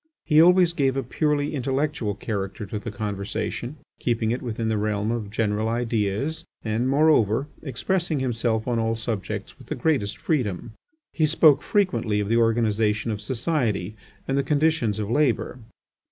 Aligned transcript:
He 0.25 0.41
always 0.41 0.73
gave 0.73 0.97
a 0.97 1.03
purely 1.03 1.53
intellectual 1.53 2.15
character 2.15 2.65
to 2.65 2.79
the 2.79 2.89
conversation, 2.89 3.77
keeping 3.99 4.31
it 4.31 4.41
within 4.41 4.67
the 4.67 4.79
realm 4.79 5.11
of 5.11 5.29
general 5.29 5.69
ideas, 5.69 6.43
and, 6.63 6.89
moreover, 6.89 7.45
expressing 7.61 8.19
himself 8.19 8.67
on 8.67 8.79
all 8.79 8.95
subjects 8.95 9.59
with 9.59 9.67
the 9.67 9.75
greatest 9.75 10.17
freedom. 10.17 10.73
He 11.13 11.27
spoke 11.27 11.61
frequently 11.61 12.19
of 12.19 12.29
the 12.29 12.37
organization 12.37 13.11
of 13.11 13.21
society, 13.21 13.95
and 14.27 14.35
the 14.35 14.41
conditions 14.41 14.97
of 14.97 15.07
labour. 15.11 15.59